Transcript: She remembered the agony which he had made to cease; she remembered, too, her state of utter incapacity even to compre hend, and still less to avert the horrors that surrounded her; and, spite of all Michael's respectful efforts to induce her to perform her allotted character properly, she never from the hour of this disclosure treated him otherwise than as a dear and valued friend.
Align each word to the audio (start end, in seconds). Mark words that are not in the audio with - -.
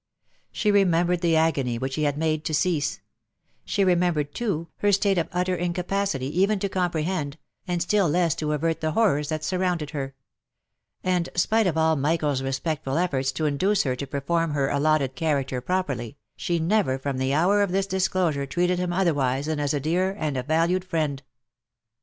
She 0.51 0.71
remembered 0.71 1.21
the 1.21 1.35
agony 1.35 1.77
which 1.77 1.93
he 1.93 2.05
had 2.05 2.17
made 2.17 2.43
to 2.45 2.55
cease; 2.55 3.01
she 3.63 3.83
remembered, 3.83 4.33
too, 4.33 4.67
her 4.77 4.91
state 4.91 5.19
of 5.19 5.27
utter 5.31 5.53
incapacity 5.55 6.25
even 6.41 6.57
to 6.57 6.69
compre 6.69 7.03
hend, 7.03 7.37
and 7.67 7.83
still 7.83 8.09
less 8.09 8.33
to 8.37 8.51
avert 8.53 8.81
the 8.81 8.93
horrors 8.93 9.29
that 9.29 9.43
surrounded 9.43 9.91
her; 9.91 10.15
and, 11.03 11.29
spite 11.35 11.67
of 11.67 11.77
all 11.77 11.95
Michael's 11.97 12.41
respectful 12.41 12.97
efforts 12.97 13.31
to 13.33 13.45
induce 13.45 13.83
her 13.83 13.95
to 13.95 14.07
perform 14.07 14.53
her 14.55 14.71
allotted 14.71 15.13
character 15.13 15.61
properly, 15.61 16.17
she 16.35 16.57
never 16.57 16.97
from 16.97 17.19
the 17.19 17.35
hour 17.35 17.61
of 17.61 17.71
this 17.71 17.85
disclosure 17.85 18.47
treated 18.47 18.79
him 18.79 18.91
otherwise 18.91 19.45
than 19.45 19.59
as 19.59 19.71
a 19.71 19.79
dear 19.79 20.15
and 20.17 20.35
valued 20.47 20.83
friend. 20.83 21.21